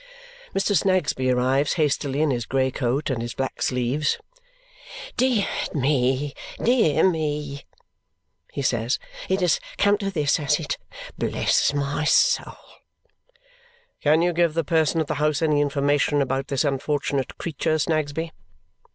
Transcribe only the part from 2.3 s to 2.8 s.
his grey